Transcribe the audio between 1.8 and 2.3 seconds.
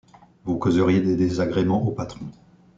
au patron.